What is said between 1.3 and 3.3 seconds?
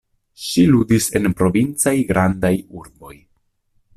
provincaj grandaj urboj.